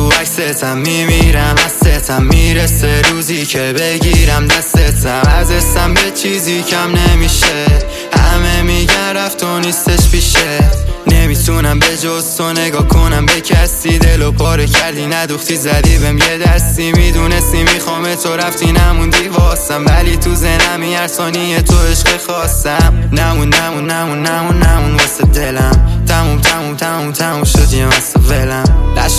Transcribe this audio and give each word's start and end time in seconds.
دستتم 0.00 0.78
میمیرم 0.78 1.54
دستتم 1.54 2.22
می‌رسه. 2.22 3.02
روزی 3.02 3.46
که 3.46 3.74
بگیرم 3.78 4.46
دستتم. 4.46 5.22
ازستم 5.28 5.94
به 5.94 6.10
چیزی 6.22 6.62
کم 6.62 6.92
نمیشه. 6.96 7.66
همه 8.12 8.62
میگن 8.62 9.16
رفت 9.16 9.44
و 9.44 9.58
نیستش 9.58 10.10
پیشه. 10.10 10.70
نمی‌تونم 11.06 11.78
به 11.78 11.96
جز 11.96 12.36
تو 12.36 12.52
نگاه 12.52 12.88
کنم. 12.88 13.26
به 13.26 13.40
کسی 13.40 13.98
دل 13.98 14.22
و 14.22 14.32
پاره 14.32 14.66
کردی 14.66 15.06
ندوختی 15.06 15.56
زدی 15.56 15.98
بهم 15.98 16.18
یه 16.18 16.38
دستی. 16.38 16.92
می‌دونستی 16.92 17.62
می‌خوام 17.62 18.14
تو 18.14 18.36
رفتی 18.36 18.72
نموندی 18.72 19.28
واسم. 19.28 19.84
ولی 19.86 20.16
تو 20.16 20.34
زنمی 20.34 20.94
هر 20.94 21.06
ثانیه 21.06 21.62
تو 21.62 21.74
عشق 21.78 22.20
خواستم 22.26 23.10
نمون 23.12 23.54
نمون 23.54 23.90
نمون 23.90 24.26
نمون 24.26 24.62
نمون 24.62 24.92
واسه 24.92 25.24
دلم. 25.24 26.04
تموم 26.08 26.40
تموم 26.40 26.76
تموم 26.76 27.12
تموم 27.12 27.44
شد 27.44 27.72
یه 27.72 27.86
مسا 27.86 28.20
ولم. 28.28 28.51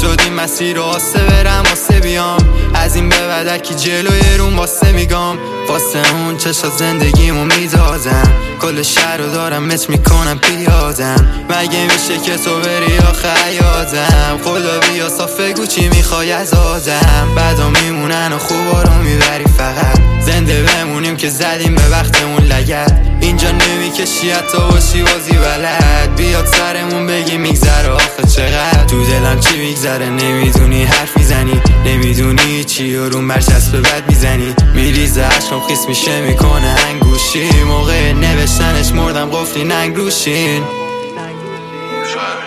این 0.10 0.34
مسیر 0.34 0.80
واسه 0.80 1.20
برم 1.20 1.64
واسه 1.70 2.00
بیام. 2.00 2.38
از 2.74 2.96
این 2.96 3.10
به 3.10 3.28
بعد 3.28 3.62
کی 3.62 3.76
جلوی 3.76 4.38
روم 4.38 4.60
واسه 4.60 4.92
میگم. 4.92 5.38
واسه 5.70 6.14
اون 6.14 6.38
چشا 6.38 6.70
زندگیمو 6.70 7.46
میدازم. 7.46 8.32
کل 8.62 8.82
شهر 8.82 9.18
رو 9.18 9.32
دارم 9.32 9.64
مچ 9.66 9.90
می‌کنم 9.90 10.40
پیادم 10.40 11.46
مگه 11.50 11.84
میشه 11.84 12.18
که 12.26 12.38
تو 12.38 12.60
بری 12.60 12.94
یا 12.94 13.14
خیادم 13.14 14.40
خدا 14.44 14.80
بیا 14.80 15.10
صافه 15.10 15.54
گوچی 15.54 15.90
می‌خوای 15.90 16.32
از 16.32 16.54
آدم. 16.54 17.36
بعدا 17.36 17.70
میمونن 17.70 18.34
و 18.34 18.38
خوبا 18.38 18.82
رو 18.82 18.94
می‌بری 18.94 19.46
فقط. 19.58 20.00
زنده 20.26 20.64
بمونیم 20.64 21.18
که 21.18 21.30
زدیم 21.30 21.76
به 21.76 21.90
وقتمون 21.90 22.44
لگت 22.44 23.00
اینجا 23.22 23.52
نمی‌کشی 23.94 24.32
حتی 24.32 24.58
باشی 24.58 25.04
بازی 25.04 25.32
بلد. 25.32 26.16
بیاد 26.16 26.46
سرمون 26.46 27.08
بگی 27.08 27.38
میگذره. 27.38 27.90
آخه 27.90 28.24
چقدر؟ 28.36 28.86
تو 28.86 29.04
دلم 29.04 29.40
چی 29.40 29.58
میگذره؟ 29.58 30.10
نمی‌دونی 30.10 30.84
حرف 30.84 31.18
می‌زنی. 31.18 31.62
نمی‌دونی 31.86 32.64
چی 32.64 32.96
و 32.96 33.10
روم 33.10 33.28
برچسب 33.28 33.80
بد 33.80 34.10
می‌زنی. 34.10 34.56
میریزه 34.76 35.24
عشقم 35.24 35.60
خیس 35.68 35.86
میشه 35.88 36.22
می‌کنه 36.22 36.76
انگوشی. 36.90 37.64
موقع 37.64 38.12
نوشتنش 38.12 38.92
مردم 38.92 39.30
قفلی 39.30 39.64
ننگ 39.64 39.96
روشین. 39.96 40.64
فهمی 40.64 42.44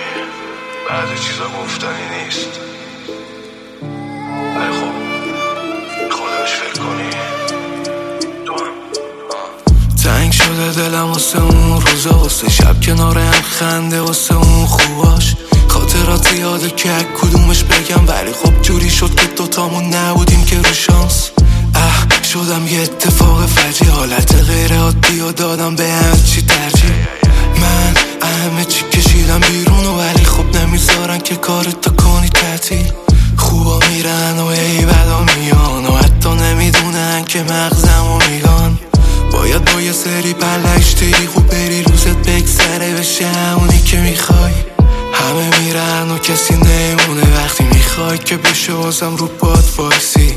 بعضی 0.90 1.22
چیزا 1.28 1.44
گفتنی 1.44 2.24
نیست. 2.24 2.60
شده 10.56 10.72
دلم 10.72 11.12
واسه 11.12 11.42
اون 11.42 11.80
روزا 11.80 12.18
واسه 12.18 12.50
شب 12.50 12.80
کنار 12.80 13.18
هم 13.18 13.42
خنده 13.42 14.00
واسه 14.00 14.34
اون 14.34 14.66
خوباش 14.66 15.34
خاطرات 15.68 16.32
یاده 16.32 16.70
که 16.70 16.88
کدومش 17.20 17.64
بگم 17.64 18.08
ولی 18.08 18.32
خب 18.32 18.62
جوری 18.62 18.90
شد 18.90 19.14
که 19.14 19.26
دوتامون 19.26 19.84
نبودیم 19.84 20.44
که 20.44 20.56
رو 20.56 20.72
شانس. 20.72 21.30
اه 21.74 22.06
شدم 22.22 22.66
یه 22.66 22.80
اتفاق 22.80 23.46
فجی 23.46 23.84
حالت 23.84 24.34
غیر 24.34 24.78
عادی 24.78 25.20
و 25.20 25.32
دادم 25.32 25.76
به 25.76 25.84
همه 25.84 26.24
سری 40.06 40.34
پلش 40.34 40.94
تیری 40.94 41.26
خوب 41.26 41.46
بری 41.46 41.82
روزت 41.82 42.16
بگذره 42.16 42.94
بشه 42.94 43.26
همونی 43.26 43.82
که 43.82 43.96
می‌خوای. 43.96 44.52
همه 45.12 45.60
میرن 45.60 46.10
و 46.10 46.18
کسی 46.18 46.54
نمونه. 46.54 47.36
وقتی 47.36 47.64
می‌خوای 47.64 48.18
که 48.18 48.36
بشه 48.36 48.72
بازم 48.72 49.16
رو 49.16 49.26
پاد 49.26 49.64
وایسی 49.76 50.36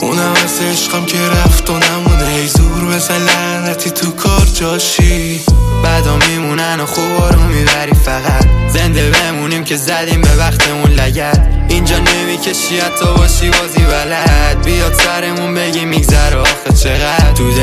اونم 0.00 0.34
از 0.44 0.60
عشقم 0.72 1.04
که 1.04 1.18
رفت 1.18 1.70
و 1.70 1.72
نمونه. 1.72 2.26
ای 2.26 2.46
زور 2.46 2.84
بزن 2.94 3.18
لعنتی 3.18 3.90
تو 3.90 4.10
کار 4.10 4.46
جاشی. 4.54 5.40
بعدا 5.82 6.16
میمونن 6.16 6.80
و 6.80 6.86
خوبا 6.86 7.30
رو 7.30 7.42
می‌بری 7.42 7.94
فقط. 7.94 8.46
زنده 8.72 9.10
بمونیم 9.10 9.64
که 9.64 9.76
زدیم 9.76 10.20
به 10.20 10.36
وقتمون 10.36 10.90
لگت 10.90 11.48
اینجا 11.68 11.98
نمی‌کشی 11.98 12.78
حتی 12.78 13.06
باشی 13.16 13.50
بازی 13.50 13.80
بلد. 13.80 14.64
بیاد 14.64 14.94
سرمون 14.94 15.54
بگی 15.54 15.83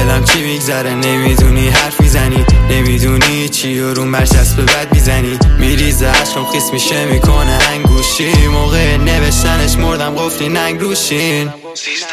دلم 0.02 0.24
چی 0.24 0.42
میگذره؟ 0.42 0.94
نمی‌دونی 0.96 1.70
حرف 1.70 2.02
می‌زنی. 2.02 2.46
نمی‌دونی 2.70 3.50
چی 3.50 3.80
و 3.80 3.94
روم 3.94 4.12
برچسب 4.12 4.62
بد 4.62 4.94
می‌زنی. 4.94 5.40
میریزه 5.60 6.08
عشقم 6.08 6.46
خیس 6.46 6.70
میشه 6.74 7.06
می‌کنه 7.06 7.58
انگوشی. 7.70 8.48
موقع 8.48 8.98
نوشتنش 8.98 9.76
مردم 9.76 10.16
قفلی 10.16 10.50
ننگ 10.50 10.82
روشین 10.82 11.54
سیزده 11.74 12.08